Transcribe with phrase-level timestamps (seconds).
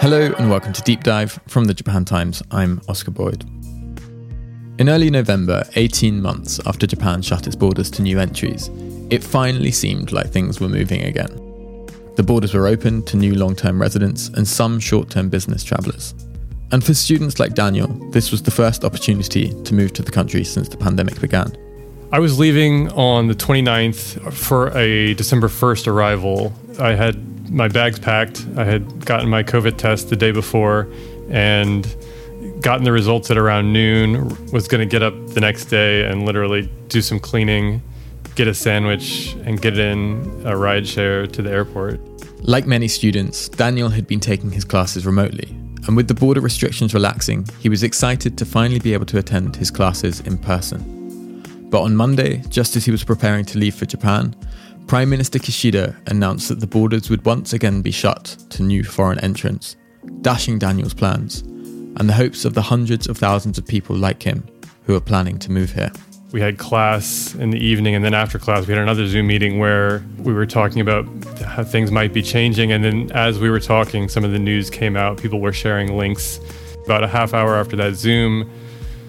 [0.00, 2.42] Hello and welcome to Deep Dive from the Japan Times.
[2.50, 3.44] I'm Oscar Boyd.
[4.78, 8.70] In early November, 18 months after Japan shut its borders to new entries,
[9.10, 11.28] it finally seemed like things were moving again.
[12.16, 16.14] The borders were open to new long term residents and some short term business travellers.
[16.72, 20.44] And for students like Daniel, this was the first opportunity to move to the country
[20.44, 21.54] since the pandemic began.
[22.10, 26.54] I was leaving on the 29th for a December 1st arrival.
[26.78, 28.46] I had my bags packed.
[28.56, 30.88] I had gotten my COVID test the day before
[31.28, 31.84] and
[32.60, 34.28] gotten the results at around noon.
[34.52, 37.82] Was going to get up the next day and literally do some cleaning,
[38.36, 42.00] get a sandwich, and get in a ride share to the airport.
[42.42, 45.48] Like many students, Daniel had been taking his classes remotely.
[45.86, 49.56] And with the border restrictions relaxing, he was excited to finally be able to attend
[49.56, 50.98] his classes in person.
[51.70, 54.34] But on Monday, just as he was preparing to leave for Japan,
[54.90, 59.20] Prime Minister Kishida announced that the borders would once again be shut to new foreign
[59.20, 59.76] entrants,
[60.20, 64.44] dashing Daniel's plans and the hopes of the hundreds of thousands of people like him
[64.86, 65.92] who are planning to move here.
[66.32, 69.60] We had class in the evening, and then after class, we had another Zoom meeting
[69.60, 71.06] where we were talking about
[71.38, 72.72] how things might be changing.
[72.72, 75.18] And then, as we were talking, some of the news came out.
[75.18, 76.40] People were sharing links.
[76.84, 78.50] About a half hour after that Zoom,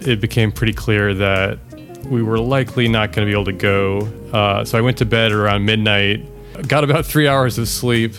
[0.01, 1.57] it became pretty clear that
[2.05, 4.11] we were likely not going to be able to go.
[4.33, 6.25] Uh, so I went to bed around midnight,
[6.67, 8.13] got about three hours of sleep,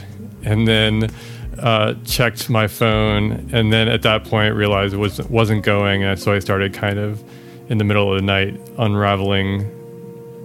[0.44, 1.10] and then
[1.58, 3.50] uh, checked my phone.
[3.52, 6.02] And then at that point, realized it was, wasn't going.
[6.02, 7.22] And so I started kind of
[7.70, 9.70] in the middle of the night unraveling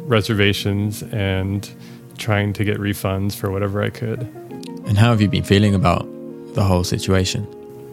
[0.07, 1.69] reservations and
[2.17, 4.21] trying to get refunds for whatever I could.
[4.87, 6.07] And how have you been feeling about
[6.53, 7.45] the whole situation?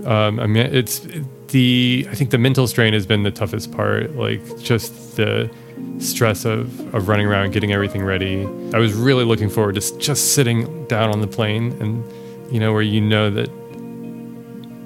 [0.07, 1.07] Um, I mean, it's
[1.49, 4.15] the I think the mental strain has been the toughest part.
[4.17, 5.51] Like just the
[5.99, 8.45] stress of of running around, getting everything ready.
[8.75, 12.05] I was really looking forward to just sitting down on the plane and
[12.53, 13.49] you know where you know that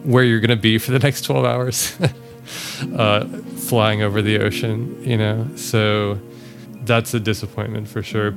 [0.05, 1.97] where you're going to be for the next 12 hours,
[2.97, 5.03] uh, flying over the ocean.
[5.03, 6.19] You know, so
[6.85, 8.29] that's a disappointment for sure.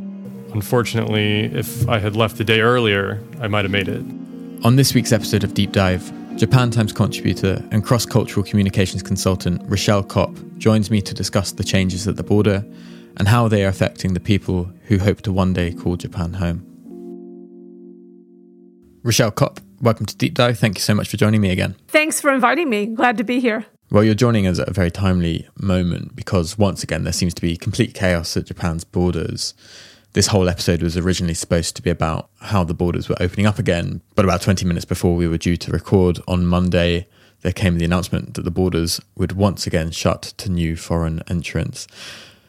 [0.54, 4.04] Unfortunately, if I had left the day earlier, I might have made it.
[4.66, 9.62] On this week's episode of Deep Dive, Japan Times contributor and cross cultural communications consultant
[9.66, 12.66] Rochelle Kopp joins me to discuss the changes at the border
[13.18, 16.66] and how they are affecting the people who hope to one day call Japan home.
[19.04, 20.58] Rochelle Kopp, welcome to Deep Dive.
[20.58, 21.76] Thank you so much for joining me again.
[21.88, 22.88] Thanks for inviting me.
[22.88, 23.68] Glad to be here.
[23.92, 27.42] Well, you're joining us at a very timely moment because once again, there seems to
[27.44, 29.54] be complete chaos at Japan's borders
[30.14, 33.60] this whole episode was originally supposed to be about how the borders were opening up
[33.60, 34.02] again.
[34.16, 37.08] But about 20 minutes before we were due to record on Monday,
[37.42, 41.88] there came the announcement that the borders would once again shut to new foreign entrants.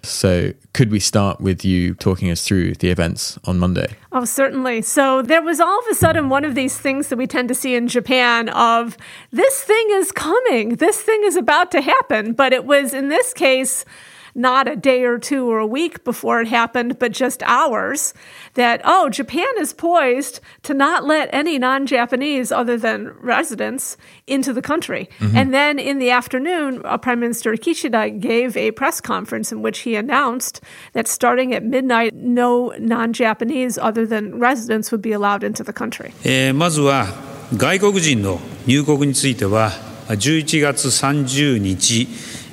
[0.05, 3.95] So, could we start with you talking us through the events on Monday?
[4.11, 4.83] Oh, certainly.
[4.83, 7.55] So, there was all of a sudden one of these things that we tend to
[7.55, 8.97] see in Japan of
[9.31, 12.33] this thing is coming, this thing is about to happen.
[12.33, 13.85] But it was in this case,
[14.36, 18.14] not a day or two or a week before it happened, but just hours,
[18.54, 23.98] that, oh, Japan is poised to not let any non Japanese other than residents
[24.28, 25.10] into the country.
[25.20, 25.38] Mm-hmm.
[25.38, 29.80] And then in the afternoon, uh, Prime Minister Kishida gave a press conference in which
[29.80, 30.62] he announced
[30.94, 35.74] that starting at midnight, no non Japanese other than residents would be allowed into the
[35.74, 36.14] country.
[36.24, 37.08] えー、まずは
[37.56, 39.72] 外国人の入国については
[40.10, 42.08] 11月30日、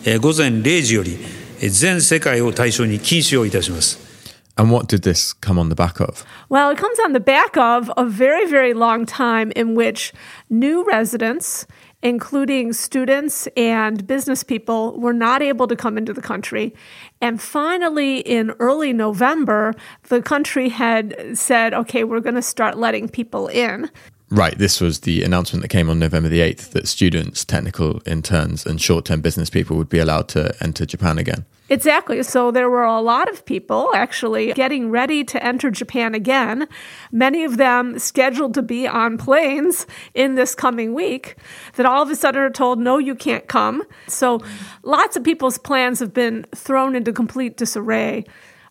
[0.05, 1.19] えー、午前0時より
[1.61, 4.15] 全世界を対象に禁止をいたします。
[4.57, 6.25] And what did this come on the back of?
[6.49, 10.13] Well, it comes on the back of a very, very long time in which
[10.49, 11.67] new residents,
[12.03, 16.73] including students and business people, were not able to come into the country.
[17.21, 23.09] And finally, in early November, the country had said, okay, we're going to start letting
[23.09, 23.91] people in.
[24.32, 28.64] Right, this was the announcement that came on November the 8th that students, technical interns,
[28.64, 31.46] and short term business people would be allowed to enter Japan again.
[31.70, 32.22] Exactly.
[32.24, 36.68] So there were a lot of people actually getting ready to enter Japan again,
[37.12, 41.36] many of them scheduled to be on planes in this coming week,
[41.76, 43.84] that all of a sudden are told, no, you can't come.
[44.08, 44.42] So
[44.84, 48.26] lots of people's plans have been thrown into complete disarray,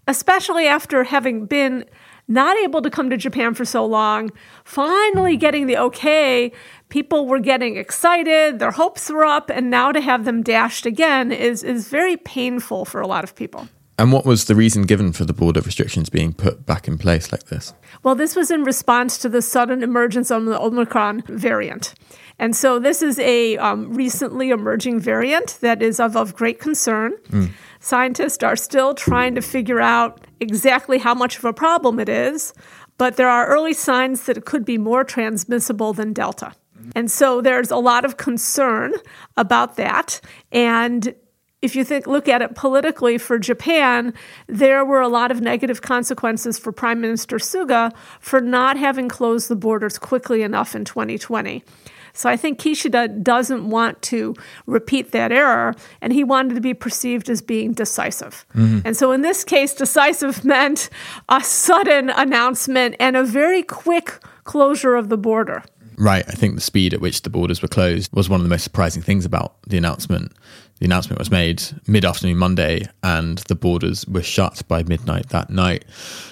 [0.07, 1.85] especially after having been
[2.29, 4.31] not able to come to Japan for so long,
[4.65, 6.53] finally getting the okay,
[6.91, 11.33] people were getting excited, their hopes were up, and now to have them dashed again
[11.33, 13.67] is, is very painful for a lot of people.
[13.99, 17.33] And what was the reason given for the border restrictions being put back in place
[17.33, 17.75] like this?
[18.05, 21.95] Well, this was in response to the sudden emergence of the Omicron variant.
[22.39, 27.17] And so this is a um, recently emerging variant that is of, of great concern.
[27.31, 27.51] Mm.
[27.81, 32.55] Scientists are still trying to figure out exactly how much of a problem it is,
[32.97, 36.55] but there are early signs that it could be more transmissible than Delta.
[36.95, 38.95] And so there's a lot of concern
[39.37, 40.21] about that.
[40.53, 41.15] And
[41.61, 44.15] if you think look at it politically for Japan,
[44.47, 49.49] there were a lot of negative consequences for Prime Minister Suga for not having closed
[49.49, 51.65] the borders quickly enough in 2020.
[52.13, 54.35] So I think Kishida doesn't want to
[54.67, 58.45] repeat that error, and he wanted to be perceived as being decisive.
[58.57, 58.81] Mm-hmm.
[58.85, 60.91] And so in this case, decisive meant
[61.29, 65.63] a sudden announcement and a very quick closure of the border.
[65.99, 66.25] Right.
[66.29, 68.63] I think the speed at which the borders were closed was one of the most
[68.63, 70.33] surprising things about the announcement.
[70.79, 75.51] The announcement was made mid afternoon Monday, and the borders were shut by midnight that
[75.51, 75.85] night.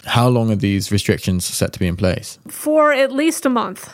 [0.05, 2.39] How long are these restrictions set to be in place?
[2.49, 3.93] For at least a month.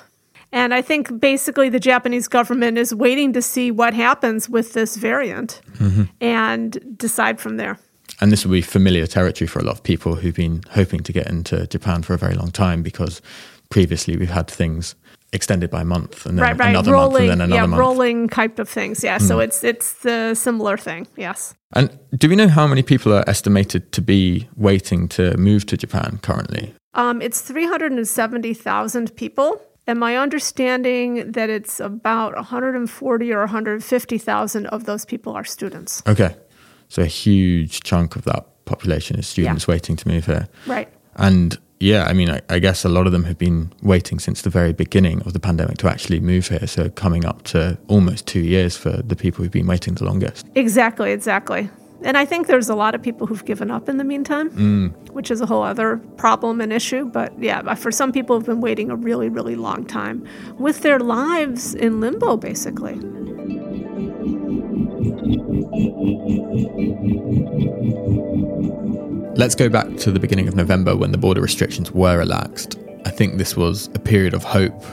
[0.55, 4.97] And I think basically the Japanese government is waiting to see what happens with this
[4.97, 6.03] variant mm-hmm.
[6.21, 7.79] and decide from there.
[8.21, 11.13] And this will be familiar territory for a lot of people who've been hoping to
[11.13, 13.23] get into Japan for a very long time because
[13.71, 14.95] previously we've had things
[15.33, 16.71] extended by a month and then right, right.
[16.71, 17.81] another rolling, month and then another yeah, month.
[17.81, 19.03] rolling type of things.
[19.03, 19.29] Yeah, mm.
[19.29, 21.07] so it's it's the similar thing.
[21.17, 21.55] Yes.
[21.75, 25.77] And do we know how many people are estimated to be waiting to move to
[25.77, 26.75] Japan currently?
[26.95, 29.61] Um, it's three hundred and seventy thousand people.
[29.87, 36.05] And my understanding that it's about 140 or 150,000 of those people are students.
[36.07, 36.37] Okay.
[36.89, 39.73] So a huge chunk of that population is students yeah.
[39.73, 40.47] waiting to move here.
[40.69, 40.89] Right.
[41.17, 44.43] And yeah, I mean, I, I, guess a lot of them have been waiting since
[44.43, 46.65] the very beginning of the pandemic to actually move here.
[46.69, 50.47] So coming up to almost two years for the people who've been waiting the longest.
[50.55, 51.69] Exactly, exactly.
[52.05, 55.11] And I think there's a lot of people who've given up in the meantime, mm.
[55.11, 57.05] which is a whole other problem and issue.
[57.05, 60.25] But yeah, for some people have been waiting a really, really long time
[60.59, 63.01] with their lives in limbo, basically.
[69.35, 72.79] Let's go back to the beginning of November when the border restrictions were relaxed.
[73.07, 74.85] I think this was a period of hope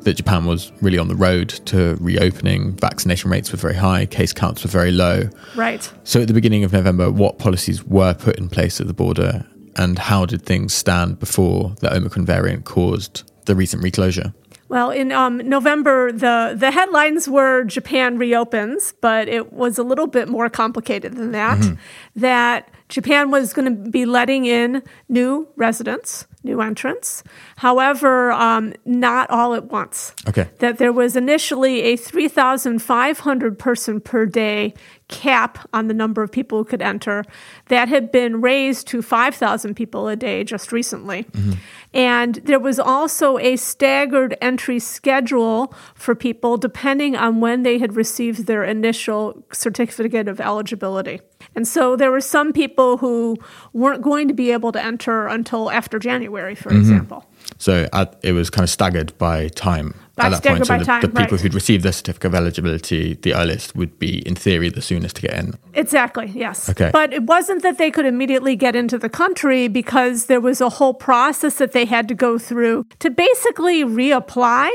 [0.00, 2.76] that Japan was really on the road to reopening.
[2.76, 5.30] Vaccination rates were very high, case counts were very low.
[5.56, 5.90] Right.
[6.04, 9.46] So at the beginning of November, what policies were put in place at the border
[9.76, 14.34] and how did things stand before the Omicron variant caused the recent reclosure?
[14.68, 20.06] Well, in um, November, the, the headlines were Japan reopens, but it was a little
[20.06, 21.58] bit more complicated than that.
[21.58, 21.74] Mm-hmm.
[22.20, 27.24] That Japan was going to be letting in new residents, new entrants.
[27.56, 30.14] However, um, not all at once.
[30.28, 30.48] Okay.
[30.58, 34.74] That there was initially a 3,500 person per day
[35.08, 37.24] cap on the number of people who could enter.
[37.68, 41.24] That had been raised to 5,000 people a day just recently.
[41.24, 41.52] Mm-hmm.
[41.92, 47.96] And there was also a staggered entry schedule for people depending on when they had
[47.96, 51.20] received their initial certificate of eligibility.
[51.54, 53.36] And so there were some people who
[53.72, 56.80] weren't going to be able to enter until after January, for mm-hmm.
[56.80, 57.24] example.
[57.58, 60.66] So at, it was kind of staggered by time by at that point.
[60.66, 61.40] So the, time, the, people right.
[61.40, 65.22] who'd received their certificate of eligibility, the earliest would be, in theory, the soonest to
[65.22, 65.54] get in.
[65.74, 66.68] Exactly, yes.
[66.68, 66.90] Okay.
[66.92, 70.68] But it wasn't that they could immediately get into the country because there was a
[70.68, 74.70] whole process that they had to go through to basically reapply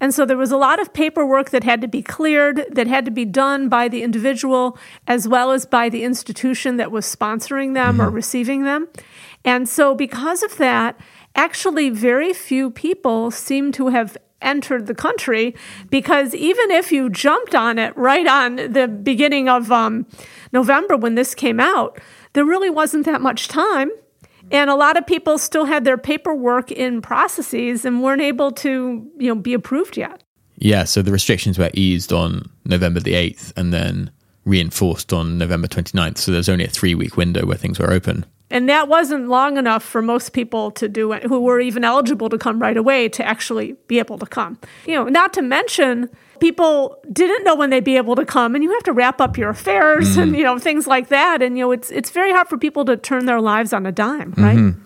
[0.00, 3.04] and so there was a lot of paperwork that had to be cleared, that had
[3.04, 7.74] to be done by the individual as well as by the institution that was sponsoring
[7.74, 8.02] them mm-hmm.
[8.02, 8.88] or receiving them.
[9.48, 11.00] And so, because of that,
[11.34, 15.54] actually, very few people seem to have entered the country
[15.88, 20.04] because even if you jumped on it right on the beginning of um,
[20.52, 21.98] November when this came out,
[22.34, 23.90] there really wasn't that much time
[24.50, 29.10] and a lot of people still had their paperwork in processes and weren't able to,
[29.18, 30.22] you know, be approved yet.
[30.56, 34.10] Yeah, so the restrictions were eased on November the 8th and then
[34.44, 36.18] reinforced on November 29th.
[36.18, 38.26] So there's only a three week window where things were open.
[38.50, 42.28] And that wasn't long enough for most people to do it, who were even eligible
[42.30, 44.58] to come right away to actually be able to come.
[44.86, 46.08] You know, not to mention
[46.40, 49.36] people didn't know when they'd be able to come and you have to wrap up
[49.36, 50.20] your affairs mm-hmm.
[50.20, 52.84] and you know things like that and you know it's it's very hard for people
[52.84, 54.80] to turn their lives on a dime right mm-hmm.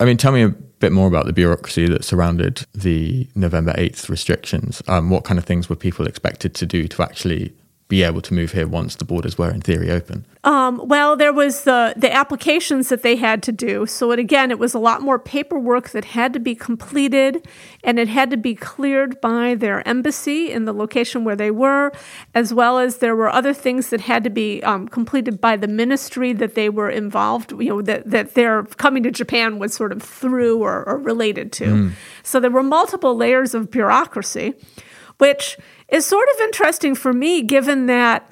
[0.00, 4.08] i mean tell me a bit more about the bureaucracy that surrounded the november 8th
[4.08, 7.52] restrictions um, what kind of things were people expected to do to actually
[7.88, 10.26] be able to move here once the borders were in theory open?
[10.44, 13.86] Um, well, there was the the applications that they had to do.
[13.86, 17.48] So it, again, it was a lot more paperwork that had to be completed,
[17.82, 21.90] and it had to be cleared by their embassy in the location where they were,
[22.34, 25.68] as well as there were other things that had to be um, completed by the
[25.68, 27.52] ministry that they were involved.
[27.52, 31.52] You know that that their coming to Japan was sort of through or, or related
[31.52, 31.64] to.
[31.64, 31.92] Mm.
[32.22, 34.54] So there were multiple layers of bureaucracy,
[35.16, 35.56] which
[35.88, 38.30] is sort of interesting for me, given that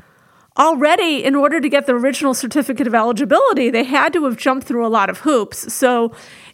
[0.59, 4.67] already, in order to get the original certificate of eligibility, they had to have jumped
[4.67, 5.73] through a lot of hoops.
[5.73, 6.13] So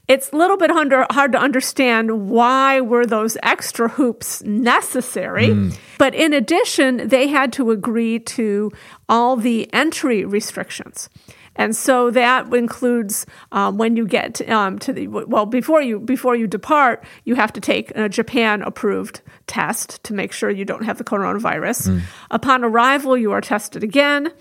[0.09, 5.49] it's a little bit under, hard to understand why were those extra hoops necessary.
[5.49, 5.77] Mm.
[5.99, 8.73] But in addition, they had to agree to
[9.09, 11.09] all the entry restrictions.
[11.57, 16.35] And so that includes um, when you get um, to the well before you before
[16.35, 20.85] you depart, you have to take a Japan approved test to make sure you don't
[20.85, 21.89] have the coronavirus.
[21.89, 22.03] Mm.
[22.31, 24.33] Upon arrival, you are tested again.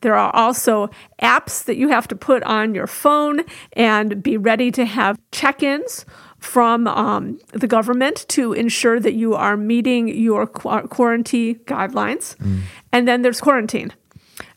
[0.00, 0.90] There are also
[1.22, 3.40] apps that you have to put on your phone
[3.72, 6.04] and be ready to have check ins
[6.38, 12.36] from um, the government to ensure that you are meeting your qu- quarantine guidelines.
[12.36, 12.60] Mm.
[12.92, 13.92] And then there's quarantine.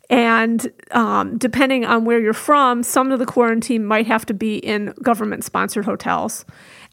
[0.09, 4.57] And um, depending on where you're from, some of the quarantine might have to be
[4.57, 6.45] in government sponsored hotels.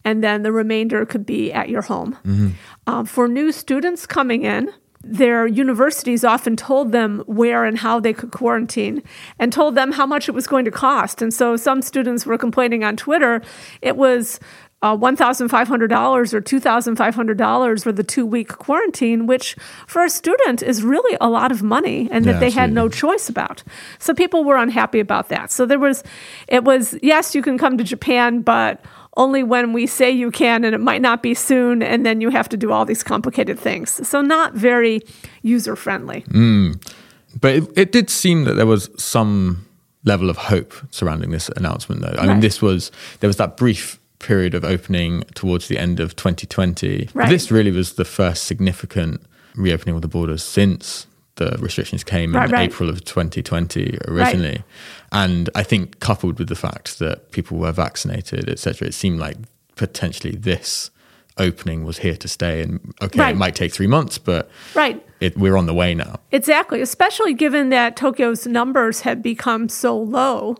[0.04, 2.18] And then the remainder could be at your home.
[2.25, 2.50] Mm-hmm.
[2.87, 4.73] Um, for new students coming in,
[5.04, 9.02] their universities often told them where and how they could quarantine
[9.38, 11.21] and told them how much it was going to cost.
[11.21, 13.42] And so some students were complaining on Twitter
[13.83, 14.40] it was
[14.85, 21.17] uh, $1,500 or $2,500 for the two week quarantine, which for a student is really
[21.23, 22.61] a lot of money and yeah, that they absolutely.
[22.61, 23.62] had no choice about.
[23.99, 25.50] So people were unhappy about that.
[25.50, 26.05] So there was,
[26.49, 28.85] it was, yes, you can come to Japan, but
[29.17, 32.29] only when we say you can and it might not be soon and then you
[32.29, 35.00] have to do all these complicated things so not very
[35.43, 36.93] user friendly mm.
[37.41, 39.64] but it, it, did seem that there was some
[40.03, 42.29] level of hope surrounding this announcement though i right.
[42.31, 47.11] mean this was there was that brief period of opening towards the end of 2020.
[47.12, 47.28] Right.
[47.28, 49.23] This really was the first significant
[49.54, 52.71] reopening of the borders since the restrictions came right, in right.
[52.71, 54.64] April of 2020 originally.
[55.12, 59.37] And I think coupled with the fact that people were vaccinated, etc., it seemed like
[59.76, 60.90] potentially this
[61.37, 63.35] opening was here to stay and okay right.
[63.35, 67.35] it might take three months but right it, we're on the way now exactly especially
[67.35, 70.57] given that tokyo's numbers had become so low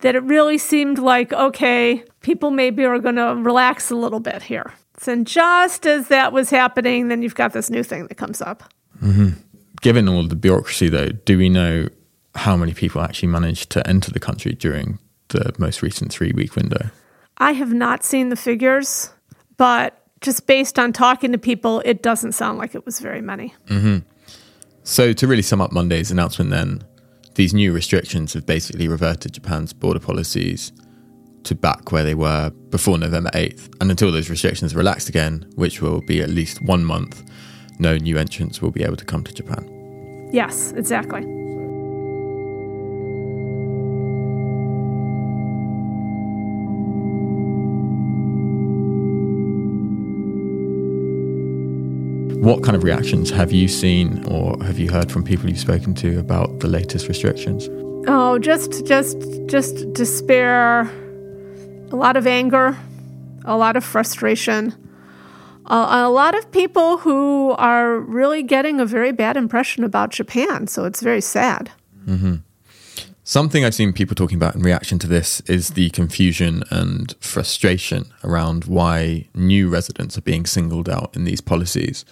[0.00, 4.42] that it really seemed like, okay, people maybe are going to relax a little bit
[4.42, 4.72] here.
[5.06, 8.64] And just as that was happening, then you've got this new thing that comes up.
[9.02, 9.30] Mm-hmm.
[9.80, 11.88] Given all the bureaucracy, though, do we know
[12.34, 16.54] how many people actually managed to enter the country during the most recent three week
[16.54, 16.90] window?
[17.38, 19.10] I have not seen the figures,
[19.56, 23.54] but just based on talking to people, it doesn't sound like it was very many.
[23.68, 23.98] Mm-hmm.
[24.82, 26.82] So, to really sum up Monday's announcement, then,
[27.40, 30.72] these new restrictions have basically reverted Japan's border policies
[31.42, 33.74] to back where they were before November 8th.
[33.80, 37.22] And until those restrictions relaxed again, which will be at least one month,
[37.78, 40.28] no new entrants will be able to come to Japan.
[40.34, 41.22] Yes, exactly.
[52.40, 55.92] What kind of reactions have you seen or have you heard from people you've spoken
[55.96, 57.68] to about the latest restrictions?
[58.08, 60.90] Oh, just just just despair,
[61.90, 62.78] a lot of anger,
[63.44, 64.74] a lot of frustration.
[65.66, 70.86] a lot of people who are really getting a very bad impression about Japan, so
[70.86, 71.70] it's very sad.
[72.06, 72.36] Mm-hmm.
[73.30, 78.12] Something I've seen people talking about in reaction to this is the confusion and frustration
[78.24, 82.04] around why new residents are being singled out in these policies.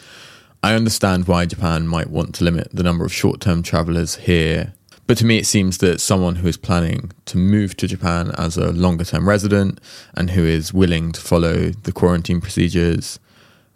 [0.63, 4.75] I understand why Japan might want to limit the number of short term travelers here,
[5.09, 8.57] but to me it seems that someone who is planning to move to Japan as
[8.57, 9.81] a longer term resident
[10.15, 13.19] and who is willing to follow the quarantine procedures,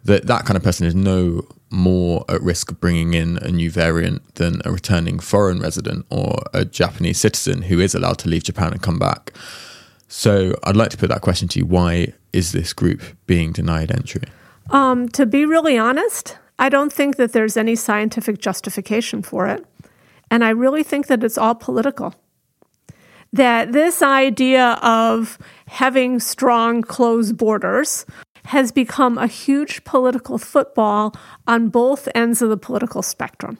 [0.05, 3.71] that that kind of person is no more at risk of bringing in a new
[3.71, 8.43] variant than a returning foreign resident or a Japanese citizen who is allowed to leave
[8.43, 9.33] Japan and come back.
[10.07, 11.65] So I'd like to put that question to you.
[11.65, 14.23] Why is this group being denied entry?
[14.69, 19.65] Um, to be really honest, I don't think that there's any scientific justification for it.
[20.29, 22.13] And I really think that it's all political.
[23.31, 28.05] That this idea of having strong closed borders
[28.45, 31.15] has become a huge political football
[31.47, 33.57] on both ends of the political spectrum.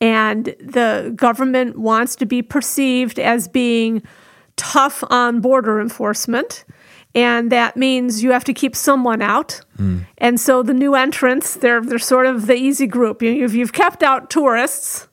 [0.00, 4.02] And the government wants to be perceived as being
[4.56, 6.64] tough on border enforcement.
[7.14, 9.62] And that means you have to keep someone out.
[9.78, 10.06] Mm.
[10.18, 13.22] And so the new entrants, they're, they're sort of the easy group.
[13.22, 15.08] You, have you've kept out tourists,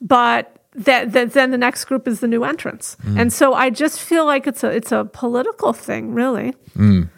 [0.00, 2.96] but that, that, then the next group is the new entrants.
[3.04, 3.20] Mm.
[3.20, 6.54] And so I just feel like it's a, it's a political thing, really.
[6.76, 7.08] Mm.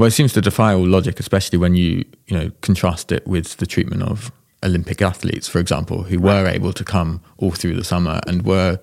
[0.00, 3.58] Well, it seems to defy all logic, especially when you you know contrast it with
[3.58, 4.32] the treatment of
[4.64, 8.78] Olympic athletes, for example, who were able to come all through the summer and were,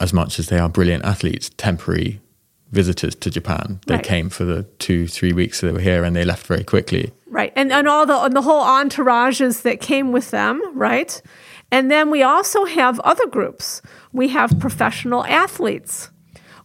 [0.00, 2.20] as much as they are brilliant athletes, temporary
[2.72, 3.78] visitors to Japan.
[3.86, 4.04] They right.
[4.04, 7.12] came for the two, three weeks they were here and they left very quickly.
[7.28, 7.52] Right.
[7.54, 11.22] And and all the and the whole entourages that came with them, right?
[11.70, 13.82] And then we also have other groups.
[14.12, 16.10] We have professional athletes.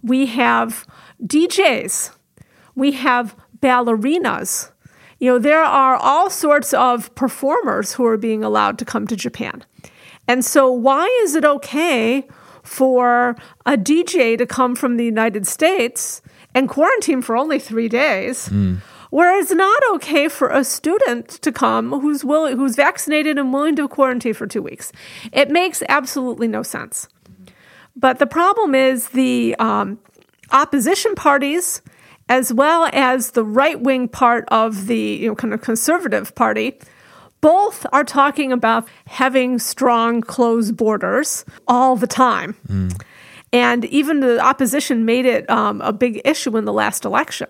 [0.01, 0.87] We have
[1.23, 2.09] DJs.
[2.73, 4.71] We have ballerinas.
[5.19, 9.15] You know, there are all sorts of performers who are being allowed to come to
[9.15, 9.63] Japan.
[10.27, 12.27] And so, why is it okay
[12.63, 16.21] for a DJ to come from the United States
[16.55, 18.49] and quarantine for only three days?
[18.49, 18.81] Mm.
[19.11, 23.87] Whereas not okay for a student to come who's willing, who's vaccinated and willing to
[23.89, 24.93] quarantine for two weeks.
[25.33, 27.09] It makes absolutely no sense.
[27.93, 29.99] But the problem is the um,
[30.51, 31.81] opposition parties,
[32.31, 36.79] as well as the right wing part of the you know, kind of conservative party,
[37.41, 42.55] both are talking about having strong closed borders all the time.
[42.69, 43.01] Mm.
[43.51, 47.49] And even the opposition made it um, a big issue in the last election.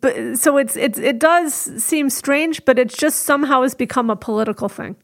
[0.00, 4.16] But, so it's, it's, it does seem strange, but it just somehow has become a
[4.16, 4.96] political thing.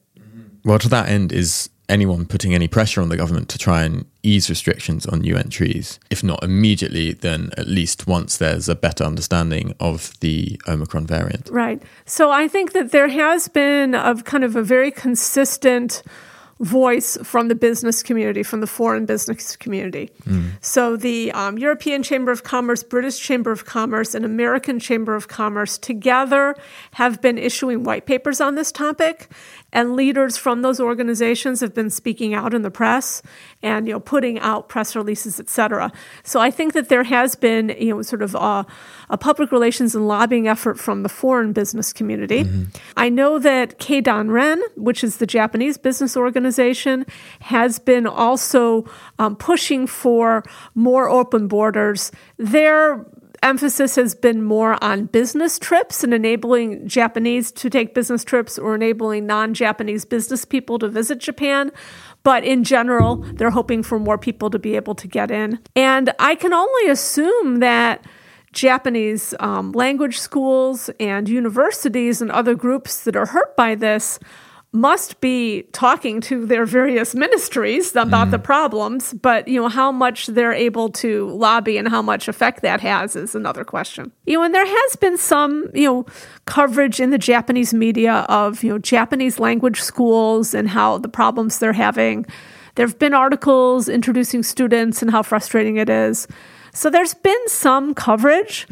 [0.65, 4.07] Well, to that end, is anyone putting any pressure on the government to try and
[4.23, 5.99] ease restrictions on new entries?
[6.11, 11.49] If not immediately, then at least once there's a better understanding of the Omicron variant.
[11.51, 11.83] Right.
[12.07, 16.03] So I think that there has been a kind of a very consistent
[16.63, 20.11] voice from the business community, from the foreign business community.
[20.25, 20.53] Mm.
[20.61, 25.27] So the um, European Chamber of Commerce, British Chamber of Commerce, and American Chamber of
[25.27, 26.55] Commerce together
[26.93, 29.29] have been issuing white papers on this topic
[29.73, 33.23] and leaders from those organizations have been speaking out in the press
[33.63, 37.71] and you know putting out press releases etc so i think that there has been
[37.79, 38.67] you know sort of a,
[39.11, 42.45] a public relations and lobbying effort from the foreign business community.
[42.45, 42.65] Mm-hmm.
[42.97, 47.05] i know that keidanren which is the japanese business organization
[47.41, 48.85] has been also
[49.19, 50.43] um, pushing for
[50.75, 52.11] more open borders.
[52.39, 53.07] Their
[53.43, 58.75] emphasis has been more on business trips and enabling Japanese to take business trips or
[58.75, 61.71] enabling non Japanese business people to visit Japan.
[62.23, 65.59] But in general, they're hoping for more people to be able to get in.
[65.75, 68.07] And I can only assume that
[68.53, 74.19] Japanese um, language schools and universities and other groups that are hurt by this
[74.73, 78.31] must be talking to their various ministries about mm.
[78.31, 82.63] the problems, but you know how much they're able to lobby and how much effect
[82.63, 84.11] that has is another question.
[84.25, 86.07] You know, and there has been some you know
[86.47, 91.59] coverage in the Japanese media of you know Japanese language schools and how the problems
[91.59, 92.25] they're having.
[92.75, 96.27] There have been articles introducing students and how frustrating it is.
[96.73, 98.67] So there's been some coverage,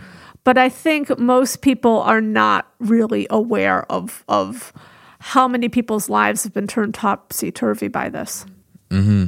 [0.44, 4.72] but I think most people are not really aware of of
[5.20, 8.44] how many people's lives have been turned topsy turvy by this.
[8.88, 9.26] Mm-hmm.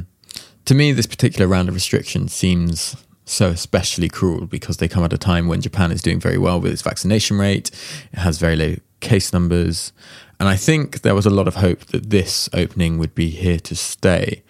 [0.65, 5.13] To me, this particular round of restrictions seems so especially cruel because they come at
[5.13, 7.69] a time when Japan is doing very well with its vaccination rate,
[8.11, 9.93] it has very low case numbers.
[10.39, 13.59] And I think there was a lot of hope that this opening would be here
[13.59, 14.43] to stay.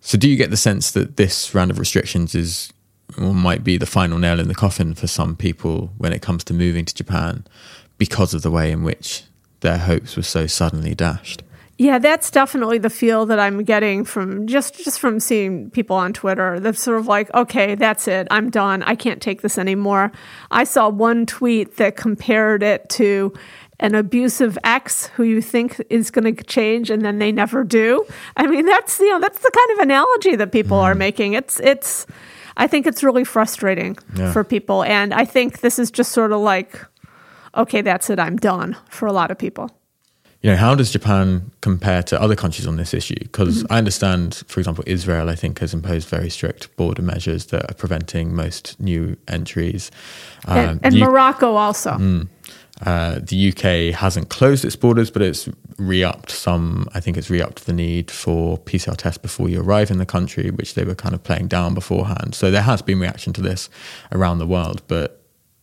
[0.00, 2.72] So, do you get the sense that this round of restrictions is
[3.18, 6.44] or might be the final nail in the coffin for some people when it comes
[6.44, 7.44] to moving to Japan
[7.98, 9.24] because of the way in which
[9.60, 11.42] their hopes were so suddenly dashed.
[11.80, 16.12] Yeah, that's definitely the feel that I'm getting from just just from seeing people on
[16.12, 16.60] Twitter.
[16.60, 18.28] That's sort of like, okay, that's it.
[18.30, 18.82] I'm done.
[18.82, 20.12] I can't take this anymore.
[20.50, 23.32] I saw one tweet that compared it to
[23.78, 28.04] an abusive ex who you think is going to change and then they never do.
[28.36, 30.82] I mean, that's you know that's the kind of analogy that people mm.
[30.82, 31.32] are making.
[31.32, 32.06] It's it's
[32.58, 34.32] I think it's really frustrating yeah.
[34.32, 36.78] for people and I think this is just sort of like
[37.56, 39.70] okay, that's it, I'm done for a lot of people.
[40.42, 43.18] You know, how does Japan compare to other countries on this issue?
[43.18, 43.72] Because mm-hmm.
[43.72, 47.74] I understand, for example, Israel, I think, has imposed very strict border measures that are
[47.74, 49.90] preventing most new entries.
[50.46, 51.90] and, um, and U- Morocco also.
[51.90, 52.28] Mm,
[52.86, 56.88] uh, the UK hasn't closed its borders, but it's re-upped some.
[56.94, 60.50] I think it's re-upped the need for PCR tests before you arrive in the country,
[60.50, 62.34] which they were kind of playing down beforehand.
[62.34, 63.68] So there has been reaction to this
[64.10, 65.19] around the world, but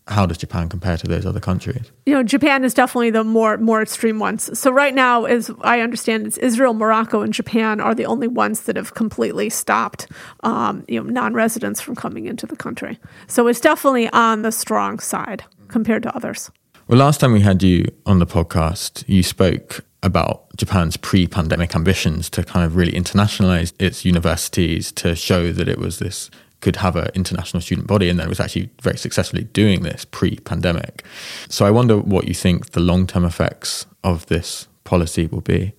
[0.08, 1.92] how does Japan compare to those other countries?
[2.06, 4.58] You know, Japan is definitely the more more extreme ones.
[4.58, 8.62] So right now, as I understand, it's Israel, Morocco, and Japan are the only ones
[8.62, 10.08] that have completely stopped,
[10.44, 13.00] um, you know, non-residents from coming into the country.
[13.28, 16.52] So it's definitely on the strong side compared to others.
[16.88, 22.30] Well, last time we had you on the podcast, you spoke about Japan's pre-pandemic ambitions
[22.30, 26.30] to kind of really internationalize its universities to show that it was this
[26.62, 31.04] could have an international student body and then was actually very successfully doing this pre-pandemic.
[31.50, 35.74] So I wonder what you think the long-term effects of this policy will be.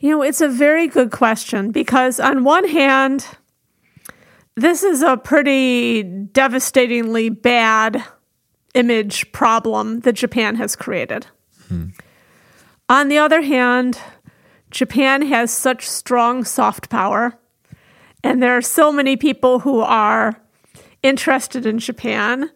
[0.00, 3.26] You know, it's a very good question because on one hand,
[4.56, 8.04] this is a pretty devastatingly bad
[8.74, 11.26] image problem that Japan has created.
[11.68, 11.90] Hmm.
[12.88, 13.98] On the other hand,
[14.70, 17.38] Japan has such strong soft power,
[18.24, 20.34] and there are so many people who are
[21.02, 22.50] interested in Japan.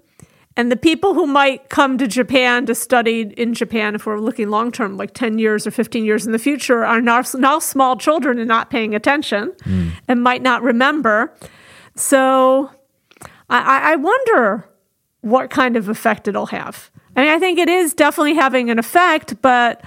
[0.57, 4.51] And the people who might come to Japan to study in Japan, if we're looking
[4.51, 7.97] long term, like 10 years or 15 years in the future, are now, now small
[7.97, 9.93] children and not paying attention mm.
[10.09, 11.33] and might not remember.
[11.95, 12.73] So
[13.49, 14.69] I, I wonder
[15.21, 16.91] what kind of effect it'll have.
[17.15, 19.85] I mean, I think it is definitely having an effect, but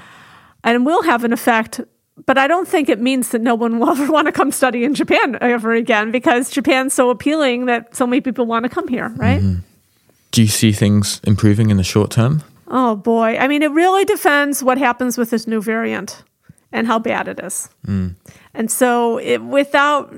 [0.64, 1.82] and will have an effect.
[2.26, 4.84] But I don't think it means that no one will ever want to come study
[4.84, 8.88] in Japan ever again because Japan's so appealing that so many people want to come
[8.88, 9.42] here, right?
[9.42, 9.62] Mm-hmm.
[10.32, 12.44] Do you see things improving in the short term?
[12.68, 13.38] Oh boy.
[13.38, 16.24] I mean, it really depends what happens with this new variant
[16.72, 17.70] and how bad it is.
[17.86, 18.16] Mm.
[18.54, 20.16] And so, it, without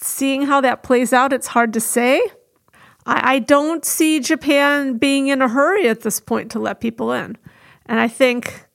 [0.00, 2.22] seeing how that plays out, it's hard to say.
[3.06, 7.12] I, I don't see Japan being in a hurry at this point to let people
[7.12, 7.36] in.
[7.86, 8.65] And I think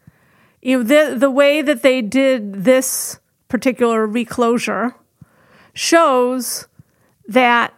[0.61, 4.95] you know the the way that they did this particular reclosure
[5.73, 6.67] shows
[7.27, 7.73] that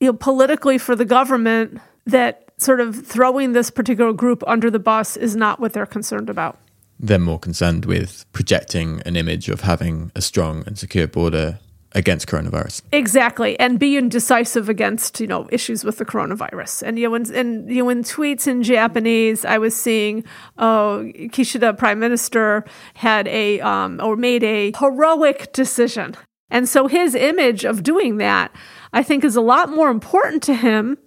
[0.00, 4.78] you know politically for the government that sort of throwing this particular group under the
[4.78, 6.58] bus is not what they're concerned about.
[7.00, 11.58] They're more concerned with projecting an image of having a strong and secure border
[11.94, 12.82] against coronavirus.
[12.92, 16.82] Exactly, and being decisive against you know issues with the coronavirus.
[16.82, 20.24] And you know, in, you know, in tweets in Japanese, I was seeing,
[20.58, 26.16] oh, Kishida Prime Minister had a um, or made a heroic decision,
[26.50, 28.54] and so his image of doing that,
[28.92, 30.98] I think, is a lot more important to him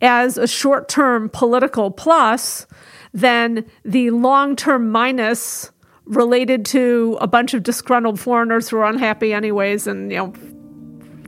[0.00, 2.66] as a short term political plus
[3.12, 5.70] than the long term minus
[6.06, 10.32] related to a bunch of disgruntled foreigners who are unhappy anyways and you know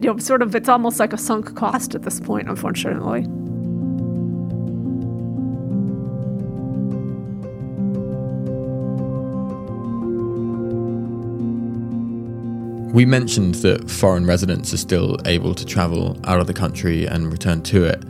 [0.01, 3.27] you know sort of it's almost like a sunk cost at this point unfortunately
[12.99, 17.31] We mentioned that foreign residents are still able to travel out of the country and
[17.31, 18.03] return to it.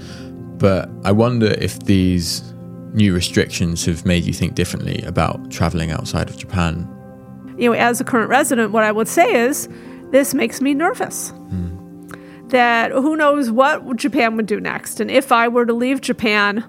[0.57, 2.55] But I wonder if these
[2.93, 6.89] new restrictions have made you think differently about traveling outside of Japan.
[7.59, 9.69] You know, as a current resident, what I would say is
[10.11, 11.33] this makes me nervous.
[11.33, 12.51] Mm.
[12.51, 15.01] That who knows what Japan would do next.
[15.01, 16.61] And if I were to leave Japan,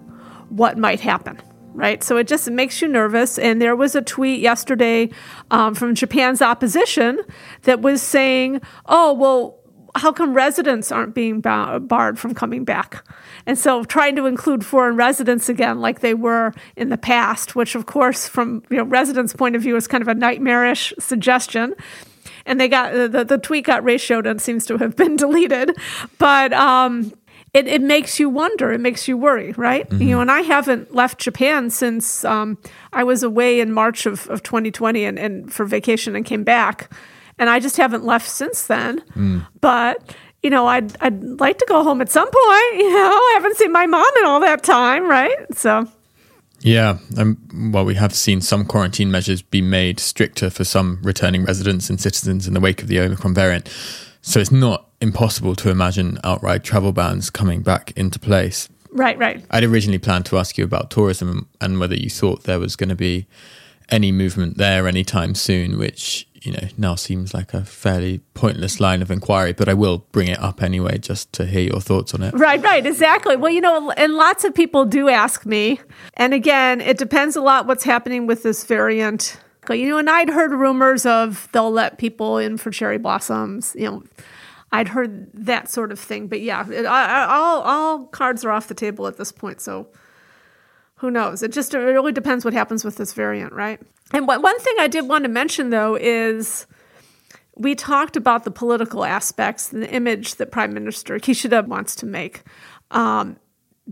[0.49, 1.41] what might happen?
[1.73, 2.03] Right.
[2.03, 3.37] So it just makes you nervous.
[3.37, 5.09] And there was a tweet yesterday
[5.51, 7.21] um, from Japan's opposition
[7.61, 9.58] that was saying, oh, well,
[9.95, 13.03] how come residents aren't being barred from coming back?
[13.45, 17.75] And so trying to include foreign residents again, like they were in the past, which
[17.75, 21.73] of course, from you know residents' point of view, is kind of a nightmarish suggestion.
[22.45, 25.77] And they got the, the tweet got ratioed and seems to have been deleted.
[26.17, 27.13] But um,
[27.53, 28.71] it, it makes you wonder.
[28.71, 29.89] It makes you worry, right?
[29.89, 30.01] Mm-hmm.
[30.01, 32.57] You know, and I haven't left Japan since um,
[32.93, 36.91] I was away in March of, of 2020 and, and for vacation and came back
[37.39, 39.01] and I just haven't left since then.
[39.15, 39.47] Mm.
[39.61, 42.35] But you know, I'd I'd like to go home at some point.
[42.73, 45.37] You know, I haven't seen my mom in all that time, right?
[45.55, 45.87] So.
[46.61, 51.45] Yeah, um, well, we have seen some quarantine measures be made stricter for some returning
[51.45, 53.69] residents and citizens in the wake of the Omicron variant.
[54.21, 58.67] So it's not impossible to imagine outright travel bans coming back into place.
[58.91, 59.43] Right, right.
[59.51, 62.89] I'd originally planned to ask you about tourism and whether you thought there was going
[62.89, 63.25] to be
[63.91, 69.01] any movement there anytime soon, which you know now seems like a fairly pointless line
[69.01, 72.23] of inquiry but i will bring it up anyway just to hear your thoughts on
[72.23, 72.33] it.
[72.33, 73.35] Right right exactly.
[73.35, 75.79] Well you know and lots of people do ask me
[76.15, 79.37] and again it depends a lot what's happening with this variant.
[79.69, 83.85] You know and i'd heard rumors of they'll let people in for cherry blossoms you
[83.85, 84.03] know
[84.71, 88.73] i'd heard that sort of thing but yeah it, all, all cards are off the
[88.73, 89.87] table at this point so
[90.99, 93.81] who knows it just it really depends what happens with this variant right
[94.11, 96.65] and one thing I did want to mention, though, is
[97.55, 102.05] we talked about the political aspects, and the image that Prime Minister Kishida wants to
[102.05, 102.43] make.
[102.91, 103.37] Um,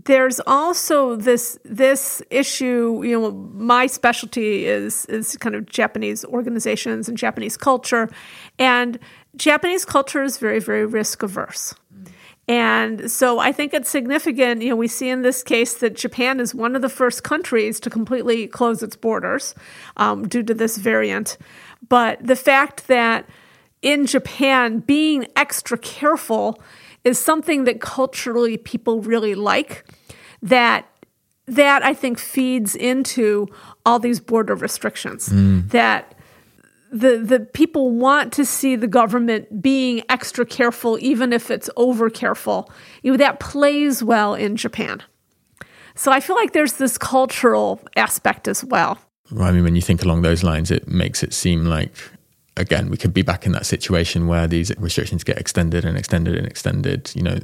[0.04, 3.02] there's also this this issue.
[3.04, 8.08] You know, my specialty is is kind of Japanese organizations and Japanese culture,
[8.58, 8.98] and
[9.36, 11.74] Japanese culture is very very risk averse.
[12.48, 14.62] And so I think it's significant.
[14.62, 17.78] You know, we see in this case that Japan is one of the first countries
[17.80, 19.54] to completely close its borders
[19.98, 21.36] um, due to this variant.
[21.86, 23.28] But the fact that
[23.82, 26.60] in Japan, being extra careful
[27.04, 29.84] is something that culturally people really like.
[30.42, 30.86] That
[31.46, 33.48] that I think feeds into
[33.86, 35.30] all these border restrictions.
[35.30, 35.70] Mm.
[35.70, 36.14] That
[36.90, 42.10] the the people want to see the government being extra careful even if it's over
[42.10, 42.70] careful.
[43.02, 45.02] You know that plays well in japan.
[45.94, 48.98] So i feel like there's this cultural aspect as well.
[49.38, 51.92] I mean when you think along those lines it makes it seem like
[52.58, 56.34] again, we could be back in that situation where these restrictions get extended and extended
[56.34, 57.12] and extended.
[57.14, 57.38] You know,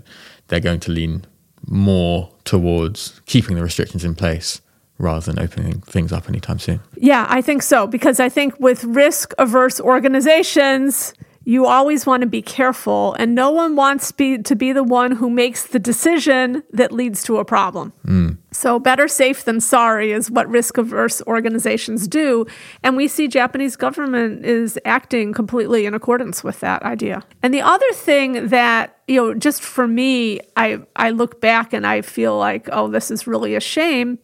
[0.49, 1.25] they're going to lean
[1.67, 4.61] more towards keeping the restrictions in place
[4.99, 6.81] rather than opening things up anytime soon.
[6.97, 11.15] Yeah, I think so because I think with risk averse organizations,
[11.47, 15.13] you always want to be careful, and no one wants be, to be the one
[15.13, 17.93] who makes the decision that leads to a problem.
[18.07, 18.39] Mm.
[18.51, 22.47] So, better safe than sorry is what risk averse organizations do.
[22.83, 27.23] And we see Japanese government is acting completely in accordance with that idea.
[27.43, 31.87] And the other thing that, you know, just for me, I, I look back and
[31.87, 34.19] I feel like, oh, this is really a shame,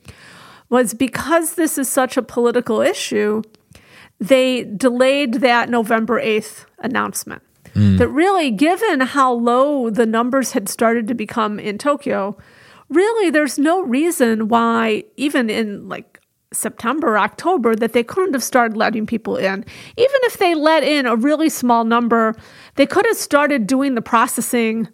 [0.70, 3.42] was because this is such a political issue
[4.20, 7.42] they delayed that November 8th announcement.
[7.74, 7.98] Mm.
[7.98, 12.36] That really, given how low the numbers had started to become in Tokyo,
[12.88, 16.20] really there's no reason why, even in like
[16.52, 19.64] September, October, that they couldn't have started letting people in.
[19.96, 22.34] Even if they let in a really small number,
[22.74, 24.88] they could have started doing the processing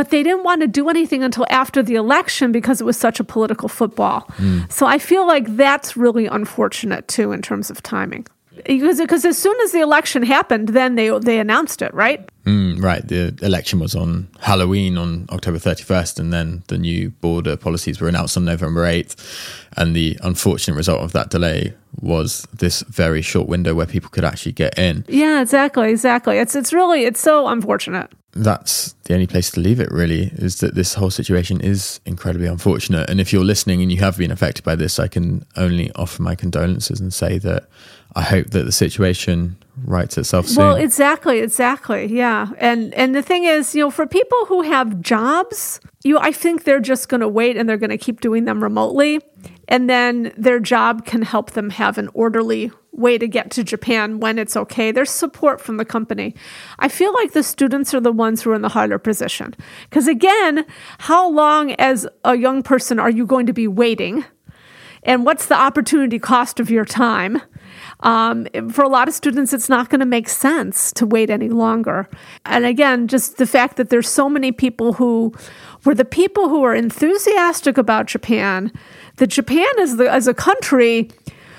[0.00, 3.20] but they didn't want to do anything until after the election because it was such
[3.20, 4.22] a political football.
[4.38, 4.72] Mm.
[4.72, 8.26] So I feel like that's really unfortunate too in terms of timing
[8.64, 12.26] because because as soon as the election happened, then they they announced it, right?
[12.44, 13.06] Mm, right.
[13.06, 18.08] The election was on Halloween on October 31st, and then the new border policies were
[18.08, 19.16] announced on November 8th.
[19.76, 24.24] And the unfortunate result of that delay was this very short window where people could
[24.24, 25.04] actually get in.
[25.08, 26.38] Yeah, exactly, exactly.
[26.38, 28.10] It's it's really it's so unfortunate.
[28.32, 32.46] That's the only place to leave it, really, is that this whole situation is incredibly
[32.46, 33.10] unfortunate.
[33.10, 36.22] And if you're listening and you have been affected by this, I can only offer
[36.22, 37.64] my condolences and say that
[38.14, 40.64] I hope that the situation rights itself soon.
[40.64, 42.06] Well, exactly, exactly.
[42.06, 42.48] Yeah.
[42.58, 46.64] And and the thing is, you know, for people who have jobs, you I think
[46.64, 49.20] they're just going to wait and they're going to keep doing them remotely
[49.70, 54.18] and then their job can help them have an orderly way to get to Japan
[54.18, 54.90] when it's okay.
[54.90, 56.34] There's support from the company.
[56.80, 59.54] I feel like the students are the ones who are in the harder position.
[59.88, 60.66] Because again,
[60.98, 64.24] how long as a young person are you going to be waiting?
[65.04, 67.40] And what's the opportunity cost of your time?
[68.00, 71.48] Um, for a lot of students, it's not going to make sense to wait any
[71.48, 72.08] longer.
[72.46, 75.34] And again, just the fact that there's so many people who
[75.84, 78.72] were the people who are enthusiastic about Japan,
[79.16, 81.10] that Japan as, the, as a country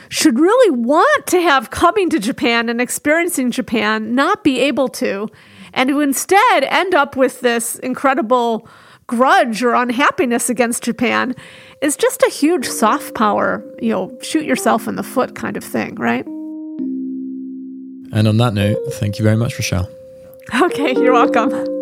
[0.09, 5.29] should really want to have coming to Japan and experiencing Japan not be able to,
[5.73, 8.67] and who instead end up with this incredible
[9.07, 11.35] grudge or unhappiness against Japan
[11.81, 15.63] is just a huge soft power, you know, shoot yourself in the foot kind of
[15.63, 16.25] thing, right?
[18.13, 19.89] And on that note, thank you very much, Rochelle.
[20.61, 21.80] Okay, you're welcome.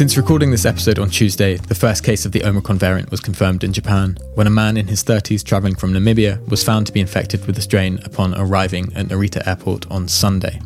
[0.00, 3.62] Since recording this episode on Tuesday, the first case of the Omicron variant was confirmed
[3.62, 7.02] in Japan when a man in his 30s travelling from Namibia was found to be
[7.02, 10.58] infected with the strain upon arriving at Narita Airport on Sunday.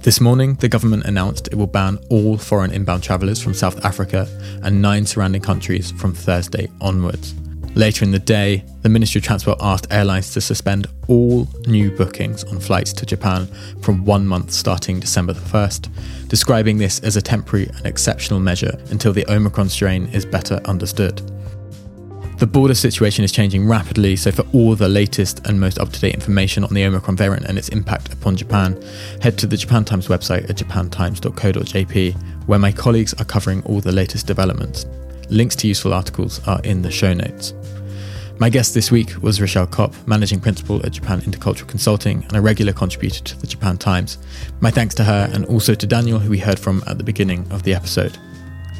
[0.00, 4.26] This morning, the government announced it will ban all foreign inbound travellers from South Africa
[4.62, 7.34] and nine surrounding countries from Thursday onwards.
[7.76, 12.42] Later in the day, the Ministry of Transport asked airlines to suspend all new bookings
[12.44, 13.46] on flights to Japan
[13.82, 15.90] from one month starting December the 1st,
[16.26, 21.18] describing this as a temporary and exceptional measure until the Omicron strain is better understood.
[22.38, 26.00] The border situation is changing rapidly, so for all the latest and most up to
[26.00, 28.82] date information on the Omicron variant and its impact upon Japan,
[29.20, 32.14] head to the Japan Times website at japantimes.co.jp,
[32.46, 34.86] where my colleagues are covering all the latest developments.
[35.28, 37.52] Links to useful articles are in the show notes.
[38.38, 42.40] My guest this week was Rochelle Kopp, Managing Principal at Japan Intercultural Consulting and a
[42.40, 44.18] regular contributor to the Japan Times.
[44.60, 47.50] My thanks to her and also to Daniel, who we heard from at the beginning
[47.50, 48.18] of the episode.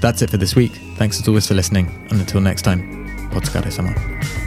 [0.02, 0.72] That's it for this week.
[0.96, 4.45] Thanks as always for listening, and until next time, Otsukare sama.